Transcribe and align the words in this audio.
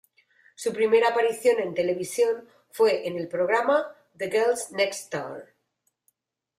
Su 0.55 0.73
primera 0.73 1.09
aparición 1.09 1.59
en 1.59 1.75
televisión 1.75 2.49
fue 2.71 3.07
en 3.07 3.17
el 3.19 3.27
programa 3.27 3.95
"The 4.17 4.31
Girls 4.31 4.71
Next 4.71 5.13
Door". 5.13 5.53